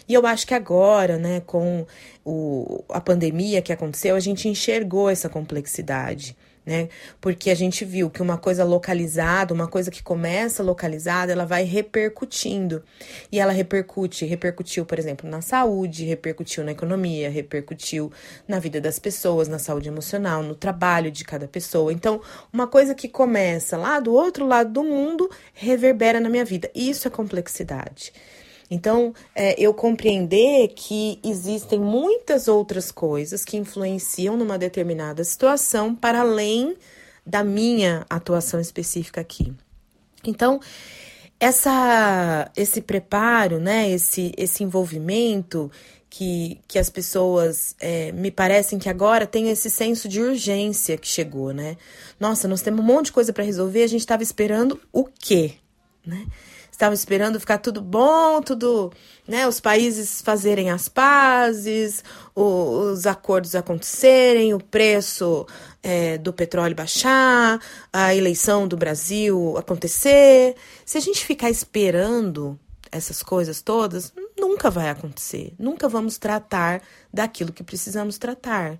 E 0.08 0.14
eu 0.14 0.26
acho 0.26 0.48
que 0.48 0.56
agora, 0.56 1.20
né, 1.20 1.42
com 1.42 1.86
o, 2.26 2.84
a 2.90 3.00
pandemia 3.00 3.62
que 3.62 3.72
aconteceu, 3.72 4.16
a 4.16 4.20
gente 4.20 4.48
enxergou 4.48 5.08
essa 5.08 5.30
complexidade 5.30 6.36
né? 6.70 6.88
Porque 7.20 7.50
a 7.50 7.56
gente 7.56 7.84
viu 7.84 8.12
que 8.12 8.22
uma 8.22 8.38
coisa 8.38 8.64
localizada, 8.64 9.56
uma 9.56 9.68
coisa 9.68 9.90
que 9.90 10.04
começa 10.04 10.62
localizada, 10.62 11.32
ela 11.32 11.44
vai 11.44 11.64
repercutindo. 11.64 12.84
E 13.32 13.40
ela 13.40 13.52
repercute, 13.52 14.24
repercutiu, 14.24 14.86
por 14.86 15.00
exemplo, 15.00 15.28
na 15.28 15.42
saúde, 15.42 16.06
repercutiu 16.06 16.64
na 16.64 16.74
economia, 16.74 17.28
repercutiu 17.28 18.12
na 18.48 18.60
vida 18.60 18.80
das 18.80 19.00
pessoas, 19.00 19.48
na 19.48 19.58
saúde 19.58 19.90
emocional, 19.90 20.44
no 20.44 20.54
trabalho 20.54 21.10
de 21.10 21.24
cada 21.24 21.48
pessoa. 21.48 21.92
Então, 21.92 22.22
uma 22.54 22.68
coisa 22.68 22.94
que 22.94 23.10
começa 23.10 23.76
lá 23.76 24.00
do 24.00 24.14
outro 24.14 24.46
lado 24.46 24.72
do 24.72 24.84
mundo 24.84 25.28
reverbera 25.56 26.20
na 26.20 26.30
minha 26.30 26.46
vida. 26.46 26.70
Isso 26.76 27.08
é 27.08 27.12
complexidade. 27.12 28.14
Então, 28.70 29.14
é, 29.34 29.60
eu 29.60 29.74
compreender 29.74 30.70
que 30.70 31.20
existem 31.24 31.80
muitas 31.80 32.48
outras 32.48 32.92
coisas 32.92 33.44
que 33.44 33.58
influenciam 33.58 34.38
numa 34.38 34.58
determinada 34.58 35.24
situação 35.24 35.96
para 35.96 36.22
além 36.22 36.78
da 37.26 37.44
minha 37.44 38.06
atuação 38.10 38.60
específica 38.60 39.22
aqui. 39.22 39.54
Então, 40.24 40.60
essa, 41.40 42.52
esse 42.56 42.82
preparo, 42.82 43.60
né, 43.60 43.90
esse, 43.90 44.34
esse 44.38 44.64
envolvimento 44.64 45.72
que, 46.10 46.60
que 46.68 46.78
as 46.78 46.90
pessoas 46.90 47.76
é, 47.80 48.12
me 48.12 48.32
parecem 48.32 48.80
que 48.80 48.90
agora 48.90 49.26
tem 49.28 49.50
esse 49.50 49.70
senso 49.70 50.10
de 50.10 50.22
urgência 50.22 50.98
que 50.98 51.08
chegou, 51.08 51.54
né? 51.54 51.78
Nossa, 52.20 52.48
nós 52.48 52.62
temos 52.62 52.82
um 52.82 52.84
monte 52.84 53.06
de 53.06 53.12
coisa 53.12 53.32
para 53.32 53.44
resolver, 53.44 53.84
a 53.84 53.88
gente 53.88 54.02
estava 54.02 54.24
esperando 54.24 54.82
o 54.92 55.06
quê, 55.06 55.54
né? 56.06 56.26
Estavam 56.80 56.94
esperando 56.94 57.38
ficar 57.42 57.58
tudo 57.58 57.82
bom, 57.82 58.42
tudo, 58.42 58.90
né, 59.28 59.46
os 59.46 59.60
países 59.60 60.22
fazerem 60.22 60.70
as 60.70 60.88
pazes, 60.88 62.02
os 62.34 63.06
acordos 63.06 63.54
acontecerem, 63.54 64.54
o 64.54 64.64
preço 64.64 65.46
é, 65.84 66.18
do 66.18 66.32
petróleo 66.32 66.74
baixar, 66.74 67.60
a 67.92 68.16
eleição 68.16 68.66
do 68.66 68.78
Brasil 68.78 69.58
acontecer. 69.58 70.56
Se 70.86 70.98
a 70.98 71.02
gente 71.02 71.26
ficar 71.26 71.50
esperando 71.50 72.58
essas 72.90 73.22
coisas 73.22 73.62
todas, 73.62 74.14
nunca 74.38 74.70
vai 74.70 74.90
acontecer. 74.90 75.54
Nunca 75.60 75.90
vamos 75.90 76.18
tratar 76.18 76.82
daquilo 77.14 77.52
que 77.52 77.62
precisamos 77.62 78.18
tratar. 78.18 78.80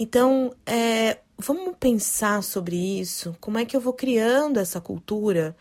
Então, 0.00 0.52
é, 0.66 1.18
vamos 1.38 1.76
pensar 1.78 2.42
sobre 2.42 2.76
isso. 2.76 3.36
Como 3.40 3.56
é 3.56 3.64
que 3.64 3.76
eu 3.76 3.80
vou 3.80 3.92
criando 3.92 4.58
essa 4.58 4.80
cultura? 4.80 5.56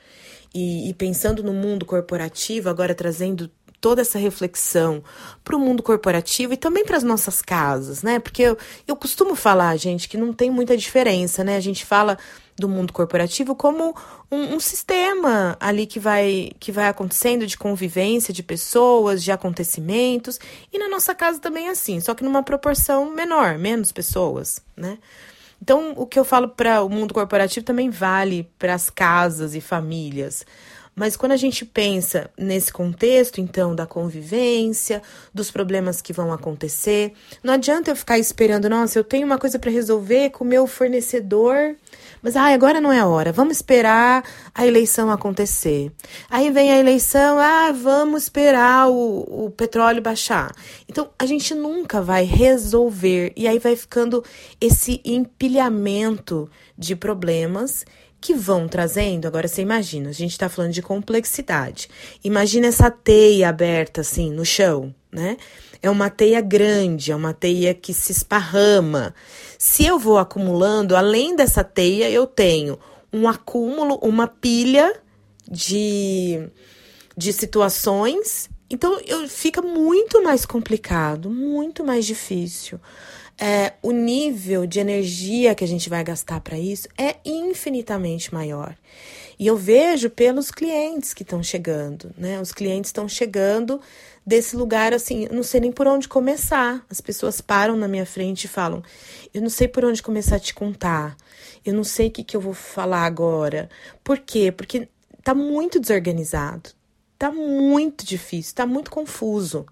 E, 0.55 0.89
e 0.89 0.93
pensando 0.93 1.43
no 1.43 1.53
mundo 1.53 1.85
corporativo, 1.85 2.69
agora 2.69 2.95
trazendo 2.95 3.51
toda 3.81 4.01
essa 4.01 4.17
reflexão 4.17 5.03
para 5.43 5.55
o 5.55 5.59
mundo 5.59 5.83
corporativo 5.83 6.53
e 6.53 6.57
também 6.57 6.85
para 6.85 6.95
as 6.95 7.03
nossas 7.03 7.41
casas, 7.41 8.01
né? 8.01 8.19
Porque 8.19 8.41
eu, 8.41 8.57
eu 8.87 8.95
costumo 8.95 9.35
falar, 9.35 9.75
gente, 9.77 10.07
que 10.07 10.17
não 10.17 10.33
tem 10.33 10.49
muita 10.49 10.75
diferença, 10.77 11.43
né? 11.43 11.57
A 11.57 11.59
gente 11.59 11.85
fala 11.85 12.17
do 12.57 12.69
mundo 12.69 12.93
corporativo 12.93 13.53
como 13.53 13.93
um, 14.31 14.55
um, 14.55 14.59
sistema 14.61 15.57
ali 15.59 15.85
que 15.85 15.99
vai, 15.99 16.51
que 16.57 16.71
vai 16.71 16.87
acontecendo 16.87 17.45
de 17.45 17.57
convivência 17.57 18.33
de 18.33 18.41
pessoas, 18.41 19.21
de 19.21 19.31
acontecimentos, 19.31 20.39
e 20.71 20.79
na 20.79 20.87
nossa 20.87 21.13
casa 21.13 21.37
também 21.37 21.67
é 21.67 21.71
assim, 21.71 21.99
só 21.99 22.15
que 22.15 22.23
numa 22.23 22.41
proporção 22.41 23.13
menor, 23.13 23.57
menos 23.57 23.91
pessoas, 23.91 24.61
né? 24.75 24.97
Então, 25.61 25.93
o 25.95 26.05
que 26.05 26.19
eu 26.19 26.25
falo 26.25 26.49
para 26.49 26.83
o 26.83 26.89
mundo 26.89 27.13
corporativo 27.13 27.65
também 27.65 27.89
vale 27.89 28.49
para 28.59 28.73
as 28.73 28.89
casas 28.89 29.55
e 29.55 29.61
famílias. 29.61 30.45
Mas 30.95 31.17
quando 31.17 31.33
a 31.33 31.37
gente 31.37 31.65
pensa 31.65 32.29
nesse 32.37 32.71
contexto, 32.71 33.41
então, 33.41 33.75
da 33.75 33.85
convivência, 33.85 35.01
dos 35.33 35.51
problemas 35.51 36.01
que 36.01 36.13
vão 36.13 36.31
acontecer, 36.31 37.11
não 37.43 37.53
adianta 37.53 37.91
eu 37.91 37.95
ficar 37.95 38.17
esperando, 38.17 38.69
nossa, 38.69 38.97
eu 38.97 39.03
tenho 39.03 39.25
uma 39.25 39.37
coisa 39.37 39.59
para 39.59 39.69
resolver 39.69 40.29
com 40.29 40.45
o 40.45 40.47
meu 40.47 40.65
fornecedor, 40.65 41.75
mas 42.25 42.35
ah, 42.35 42.51
agora 42.51 42.81
não 42.81 42.91
é 42.91 42.97
a 42.97 43.05
hora, 43.05 43.31
vamos 43.31 43.57
esperar 43.57 44.23
a 44.51 44.65
eleição 44.65 45.11
acontecer. 45.11 45.91
Aí 46.27 46.49
vem 46.49 46.71
a 46.71 46.79
eleição, 46.79 47.37
ah, 47.37 47.71
vamos 47.71 48.23
esperar 48.23 48.89
o, 48.89 49.45
o 49.45 49.51
petróleo 49.51 50.01
baixar. 50.01 50.51
Então, 50.89 51.07
a 51.19 51.25
gente 51.27 51.53
nunca 51.53 52.01
vai 52.01 52.23
resolver, 52.23 53.31
e 53.35 53.47
aí 53.47 53.59
vai 53.59 53.75
ficando 53.75 54.23
esse 54.59 54.99
empilhamento 55.05 56.49
de 56.75 56.95
problemas 56.95 57.85
que 58.19 58.33
vão 58.33 58.67
trazendo. 58.67 59.27
Agora 59.27 59.47
você 59.47 59.61
imagina, 59.61 60.09
a 60.09 60.11
gente 60.11 60.31
está 60.31 60.49
falando 60.49 60.71
de 60.71 60.81
complexidade. 60.81 61.87
Imagina 62.23 62.65
essa 62.65 62.89
teia 62.89 63.49
aberta 63.49 64.01
assim 64.01 64.31
no 64.31 64.43
chão, 64.43 64.95
né? 65.11 65.37
É 65.85 65.89
uma 65.91 66.09
teia 66.09 66.41
grande, 66.41 67.11
é 67.11 67.15
uma 67.15 67.31
teia 67.31 67.71
que 67.71 67.93
se 67.93 68.11
esparrama. 68.11 69.13
Se 69.55 69.85
eu 69.85 69.99
vou 69.99 70.17
acumulando, 70.17 70.95
além 70.95 71.35
dessa 71.35 71.63
teia, 71.63 72.09
eu 72.09 72.25
tenho 72.25 72.79
um 73.13 73.27
acúmulo, 73.27 73.99
uma 74.01 74.27
pilha 74.27 74.99
de, 75.47 76.49
de 77.15 77.31
situações. 77.31 78.49
Então, 78.67 78.99
eu, 79.05 79.29
fica 79.29 79.61
muito 79.61 80.23
mais 80.23 80.43
complicado, 80.43 81.29
muito 81.29 81.83
mais 81.83 82.03
difícil 82.03 82.79
é, 83.37 83.73
o 83.81 83.91
nível 83.91 84.65
de 84.65 84.79
energia 84.79 85.53
que 85.53 85.63
a 85.63 85.67
gente 85.67 85.89
vai 85.89 86.03
gastar 86.03 86.39
para 86.39 86.57
isso 86.57 86.87
é 86.97 87.17
infinitamente 87.25 88.33
maior. 88.33 88.75
E 89.37 89.45
eu 89.45 89.57
vejo 89.57 90.09
pelos 90.09 90.49
clientes 90.49 91.13
que 91.13 91.23
estão 91.23 91.43
chegando, 91.43 92.11
né? 92.17 92.39
Os 92.39 92.53
clientes 92.53 92.89
estão 92.89 93.07
chegando 93.07 93.81
desse 94.25 94.55
lugar 94.55 94.93
assim, 94.93 95.25
eu 95.25 95.33
não 95.33 95.43
sei 95.43 95.61
nem 95.61 95.71
por 95.71 95.87
onde 95.87 96.07
começar. 96.07 96.85
As 96.89 96.99
pessoas 96.99 97.41
param 97.41 97.75
na 97.75 97.87
minha 97.87 98.05
frente 98.05 98.45
e 98.45 98.47
falam: 98.47 98.81
Eu 99.33 99.41
não 99.41 99.49
sei 99.49 99.67
por 99.67 99.85
onde 99.85 100.01
começar 100.01 100.37
a 100.37 100.39
te 100.39 100.53
contar. 100.53 101.15
Eu 101.63 101.73
não 101.73 101.83
sei 101.83 102.07
o 102.07 102.11
que, 102.11 102.23
que 102.23 102.35
eu 102.35 102.41
vou 102.41 102.53
falar 102.53 103.05
agora. 103.05 103.69
Por 104.03 104.19
quê? 104.19 104.51
Porque 104.51 104.87
tá 105.23 105.33
muito 105.33 105.79
desorganizado. 105.79 106.71
Tá 107.17 107.31
muito 107.31 108.05
difícil, 108.05 108.55
tá 108.55 108.65
muito 108.65 108.91
confuso. 108.91 109.65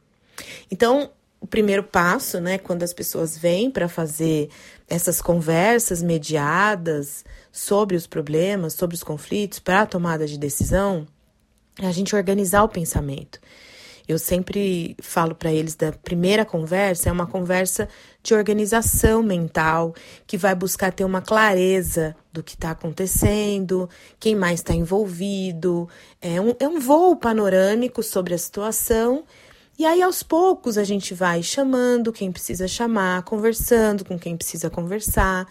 Então, 0.72 1.12
o 1.42 1.46
primeiro 1.46 1.84
passo, 1.84 2.40
né, 2.40 2.58
quando 2.58 2.84
as 2.84 2.94
pessoas 2.94 3.38
vêm 3.38 3.70
para 3.70 3.90
fazer 3.90 4.50
essas 4.88 5.22
conversas 5.22 6.02
mediadas 6.02 7.26
sobre 7.52 7.98
os 7.98 8.08
problemas, 8.08 8.74
sobre 8.74 8.96
os 8.96 9.04
conflitos, 9.04 9.60
para 9.60 9.82
a 9.82 9.86
tomada 9.86 10.26
de 10.26 10.40
decisão, 10.40 11.06
é 11.80 11.86
a 11.86 11.92
gente 11.92 12.16
organizar 12.16 12.64
o 12.64 12.70
pensamento. 12.70 13.40
Eu 14.08 14.20
sempre 14.20 14.96
falo 15.02 15.34
para 15.34 15.52
eles 15.52 15.76
da 15.76 15.92
primeira 15.92 16.44
conversa 16.44 17.10
é 17.10 17.12
uma 17.12 17.26
conversa 17.26 17.88
de 18.22 18.34
organização 18.34 19.24
mental 19.24 19.94
que 20.28 20.38
vai 20.38 20.54
buscar 20.54 20.92
ter 20.92 21.06
uma 21.06 21.22
clareza 21.22 22.16
do 22.32 22.44
que 22.44 22.56
está 22.56 22.72
acontecendo, 22.72 23.90
quem 24.20 24.36
mais 24.36 24.60
está 24.60 24.74
envolvido. 24.74 25.88
É 26.22 26.42
um, 26.42 26.54
é 26.60 26.68
um 26.68 26.80
voo 26.80 27.16
panorâmico 27.16 28.04
sobre 28.04 28.34
a 28.34 28.38
situação. 28.38 29.24
E 29.78 29.86
aí, 29.86 30.02
aos 30.02 30.22
poucos, 30.22 30.78
a 30.78 30.84
gente 30.84 31.14
vai 31.14 31.42
chamando 31.42 32.14
quem 32.14 32.32
precisa 32.32 32.68
chamar, 32.68 33.24
conversando 33.24 34.06
com 34.06 34.20
quem 34.20 34.38
precisa 34.38 34.70
conversar. 34.70 35.48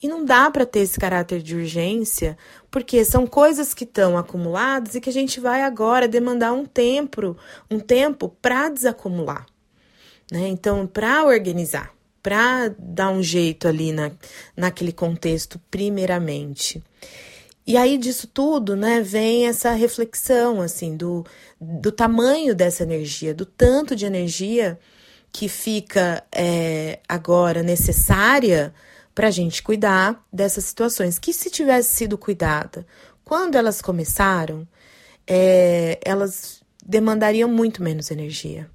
E 0.00 0.06
não 0.06 0.24
dá 0.24 0.50
para 0.50 0.64
ter 0.64 0.80
esse 0.80 0.98
caráter 0.98 1.42
de 1.42 1.56
urgência, 1.56 2.38
porque 2.70 3.04
são 3.04 3.26
coisas 3.26 3.74
que 3.74 3.84
estão 3.84 4.16
acumuladas 4.16 4.94
e 4.94 5.00
que 5.00 5.10
a 5.10 5.12
gente 5.12 5.40
vai 5.40 5.62
agora 5.62 6.06
demandar 6.06 6.52
um 6.52 6.64
tempo, 6.64 7.36
um 7.70 7.80
tempo 7.80 8.28
para 8.40 8.68
desacumular. 8.68 9.46
Né? 10.30 10.48
Então, 10.48 10.86
para 10.86 11.24
organizar, 11.24 11.92
para 12.22 12.68
dar 12.78 13.10
um 13.10 13.22
jeito 13.22 13.66
ali 13.66 13.90
na, 13.90 14.12
naquele 14.56 14.92
contexto, 14.92 15.60
primeiramente. 15.70 16.82
E 17.66 17.76
aí 17.76 17.98
disso 17.98 18.26
tudo, 18.26 18.74
né, 18.74 19.02
vem 19.02 19.46
essa 19.46 19.72
reflexão 19.72 20.62
assim 20.62 20.96
do, 20.96 21.24
do 21.60 21.92
tamanho 21.92 22.54
dessa 22.54 22.82
energia, 22.82 23.34
do 23.34 23.44
tanto 23.44 23.94
de 23.94 24.06
energia 24.06 24.78
que 25.30 25.48
fica 25.48 26.24
é, 26.32 27.00
agora 27.06 27.62
necessária 27.62 28.72
para 29.18 29.26
a 29.26 29.32
gente 29.32 29.64
cuidar 29.64 30.24
dessas 30.32 30.64
situações. 30.66 31.18
Que 31.18 31.32
se 31.32 31.50
tivesse 31.50 31.92
sido 31.92 32.16
cuidada 32.16 32.86
quando 33.24 33.56
elas 33.56 33.82
começaram, 33.82 34.64
é, 35.26 35.98
elas 36.04 36.62
demandariam 36.86 37.48
muito 37.48 37.82
menos 37.82 38.12
energia, 38.12 38.70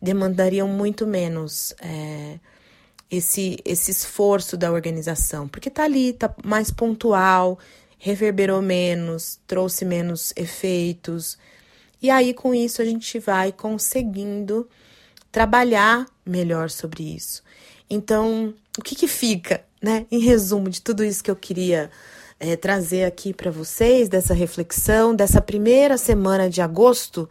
demandariam 0.00 0.68
muito 0.68 1.08
menos 1.08 1.74
é, 1.82 2.38
esse, 3.10 3.58
esse 3.64 3.90
esforço 3.90 4.56
da 4.56 4.70
organização, 4.70 5.48
porque 5.48 5.68
tá 5.68 5.82
ali, 5.82 6.12
tá 6.12 6.32
mais 6.44 6.70
pontual, 6.70 7.58
reverberou 7.98 8.62
menos, 8.62 9.40
trouxe 9.44 9.84
menos 9.84 10.32
efeitos. 10.36 11.36
E 12.00 12.10
aí, 12.10 12.32
com 12.32 12.54
isso, 12.54 12.80
a 12.80 12.84
gente 12.84 13.18
vai 13.18 13.50
conseguindo 13.50 14.68
trabalhar 15.32 16.06
melhor 16.24 16.70
sobre 16.70 17.16
isso. 17.16 17.42
Então, 17.90 18.54
o 18.78 18.82
que, 18.82 18.94
que 18.94 19.08
fica 19.08 19.68
né? 19.80 20.06
Em 20.10 20.18
resumo 20.18 20.68
de 20.68 20.80
tudo 20.82 21.04
isso 21.04 21.22
que 21.22 21.30
eu 21.30 21.36
queria 21.36 21.90
é, 22.38 22.56
trazer 22.56 23.04
aqui 23.04 23.32
para 23.32 23.50
vocês, 23.50 24.08
dessa 24.08 24.34
reflexão, 24.34 25.14
dessa 25.14 25.40
primeira 25.40 25.96
semana 25.96 26.48
de 26.48 26.60
agosto 26.60 27.28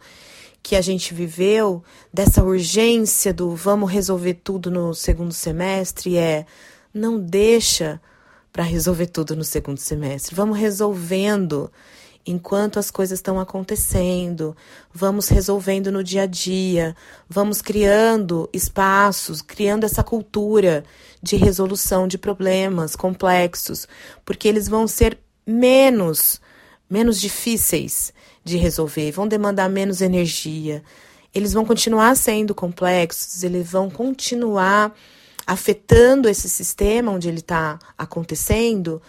que 0.62 0.76
a 0.76 0.80
gente 0.80 1.14
viveu, 1.14 1.82
dessa 2.12 2.44
urgência 2.44 3.32
do 3.32 3.54
vamos 3.54 3.90
resolver 3.90 4.34
tudo 4.34 4.70
no 4.70 4.94
segundo 4.94 5.32
semestre, 5.32 6.16
é 6.16 6.44
não 6.92 7.18
deixa 7.18 8.00
para 8.52 8.62
resolver 8.62 9.06
tudo 9.06 9.34
no 9.36 9.44
segundo 9.44 9.78
semestre. 9.78 10.34
Vamos 10.34 10.58
resolvendo 10.58 11.70
enquanto 12.26 12.78
as 12.78 12.90
coisas 12.90 13.18
estão 13.18 13.40
acontecendo, 13.40 14.56
vamos 14.92 15.28
resolvendo 15.28 15.90
no 15.90 16.04
dia 16.04 16.22
a 16.22 16.26
dia, 16.26 16.94
vamos 17.28 17.62
criando 17.62 18.48
espaços, 18.52 19.42
criando 19.42 19.84
essa 19.84 20.02
cultura 20.02 20.84
de 21.22 21.36
resolução 21.36 22.06
de 22.06 22.18
problemas 22.18 22.94
complexos, 22.94 23.88
porque 24.24 24.46
eles 24.46 24.68
vão 24.68 24.86
ser 24.86 25.18
menos 25.46 26.40
menos 26.90 27.20
difíceis 27.20 28.12
de 28.44 28.56
resolver, 28.56 29.12
vão 29.12 29.28
demandar 29.28 29.70
menos 29.70 30.00
energia. 30.00 30.82
Eles 31.32 31.52
vão 31.52 31.64
continuar 31.64 32.16
sendo 32.16 32.52
complexos, 32.52 33.44
eles 33.44 33.70
vão 33.70 33.88
continuar 33.88 34.92
afetando 35.46 36.28
esse 36.28 36.48
sistema 36.48 37.12
onde 37.12 37.28
ele 37.28 37.38
está 37.38 37.78
acontecendo, 37.96 39.00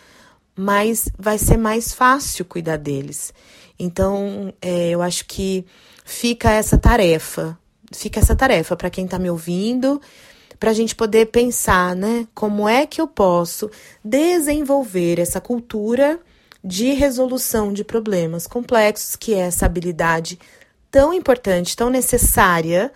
mas 0.56 1.10
vai 1.18 1.38
ser 1.38 1.58
mais 1.58 1.94
fácil 1.94 2.46
cuidar 2.46 2.78
deles. 2.78 3.34
Então, 3.80 4.54
é, 4.62 4.90
eu 4.90 5.02
acho 5.02 5.26
que 5.26 5.66
fica 6.06 6.52
essa 6.52 6.78
tarefa, 6.78 7.58
fica 7.92 8.20
essa 8.20 8.36
tarefa 8.36 8.76
para 8.76 8.90
quem 8.90 9.06
está 9.06 9.18
me 9.18 9.30
ouvindo, 9.30 10.00
para 10.60 10.70
a 10.70 10.74
gente 10.74 10.96
poder 10.96 11.28
pensar, 11.28 11.96
né? 11.96 12.28
Como 12.36 12.70
é 12.70 12.86
que 12.86 13.02
eu 13.02 13.08
posso 13.08 13.72
desenvolver 14.04 15.20
essa 15.20 15.42
cultura 15.42 16.20
de 16.64 16.94
resolução 16.94 17.74
de 17.74 17.84
problemas 17.84 18.46
complexos, 18.46 19.16
que 19.16 19.34
é 19.34 19.40
essa 19.40 19.66
habilidade 19.66 20.38
tão 20.92 21.14
importante, 21.14 21.76
tão 21.76 21.90
necessária, 21.90 22.92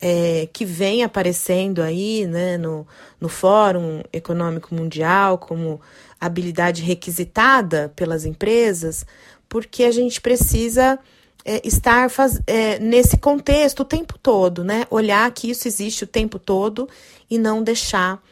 é, 0.00 0.48
que 0.52 0.64
vem 0.64 1.02
aparecendo 1.02 1.82
aí 1.82 2.26
né, 2.26 2.56
no, 2.56 2.86
no 3.20 3.28
Fórum 3.28 4.02
Econômico 4.12 4.72
Mundial 4.74 5.38
como 5.38 5.80
habilidade 6.20 6.82
requisitada 6.82 7.92
pelas 7.94 8.24
empresas, 8.24 9.04
porque 9.48 9.84
a 9.84 9.92
gente 9.92 10.20
precisa 10.20 10.98
é, 11.44 11.66
estar 11.66 12.10
faz, 12.10 12.40
é, 12.46 12.78
nesse 12.78 13.16
contexto 13.16 13.80
o 13.80 13.84
tempo 13.84 14.18
todo, 14.18 14.62
né? 14.64 14.86
Olhar 14.90 15.30
que 15.32 15.50
isso 15.50 15.66
existe 15.66 16.04
o 16.04 16.06
tempo 16.06 16.38
todo 16.38 16.88
e 17.30 17.38
não 17.38 17.62
deixar 17.62 18.22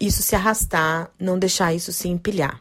isso 0.00 0.22
se 0.22 0.34
arrastar, 0.34 1.10
não 1.18 1.38
deixar 1.38 1.74
isso 1.74 1.92
se 1.92 2.08
empilhar. 2.08 2.60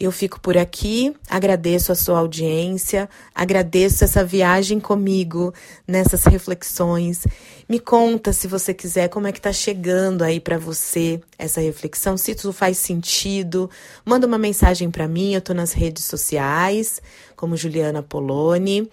Eu 0.00 0.12
fico 0.12 0.38
por 0.38 0.56
aqui, 0.56 1.12
agradeço 1.28 1.90
a 1.90 1.94
sua 1.96 2.20
audiência, 2.20 3.08
agradeço 3.34 4.04
essa 4.04 4.24
viagem 4.24 4.78
comigo 4.78 5.52
nessas 5.88 6.22
reflexões. 6.22 7.26
Me 7.68 7.80
conta, 7.80 8.32
se 8.32 8.46
você 8.46 8.72
quiser, 8.72 9.08
como 9.08 9.26
é 9.26 9.32
que 9.32 9.40
tá 9.40 9.52
chegando 9.52 10.22
aí 10.22 10.38
para 10.38 10.56
você 10.56 11.20
essa 11.36 11.60
reflexão, 11.60 12.16
se 12.16 12.30
isso 12.30 12.52
faz 12.52 12.78
sentido. 12.78 13.68
Manda 14.04 14.24
uma 14.24 14.38
mensagem 14.38 14.88
para 14.88 15.08
mim, 15.08 15.34
eu 15.34 15.40
tô 15.40 15.52
nas 15.52 15.72
redes 15.72 16.04
sociais, 16.04 17.02
como 17.38 17.56
Juliana 17.56 18.02
Poloni. 18.02 18.90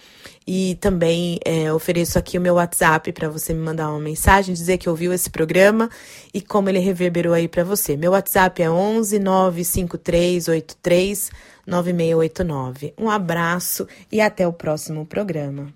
E 0.48 0.78
também 0.80 1.40
é, 1.44 1.74
ofereço 1.74 2.20
aqui 2.20 2.38
o 2.38 2.42
meu 2.42 2.54
WhatsApp 2.54 3.12
para 3.12 3.28
você 3.28 3.52
me 3.52 3.60
mandar 3.60 3.90
uma 3.90 4.00
mensagem, 4.00 4.54
dizer 4.54 4.78
que 4.78 4.88
ouviu 4.88 5.12
esse 5.12 5.30
programa 5.30 5.90
e 6.32 6.40
como 6.40 6.70
ele 6.70 6.80
reverberou 6.80 7.34
aí 7.34 7.48
para 7.48 7.64
você. 7.64 7.98
Meu 7.98 8.12
WhatsApp 8.12 8.62
é 8.62 8.70
11 8.70 9.18
95383 9.20 11.32
9689. 11.66 12.94
Um 12.98 13.10
abraço 13.10 13.88
e 14.12 14.22
até 14.22 14.48
o 14.48 14.54
próximo 14.54 15.04
programa. 15.06 15.74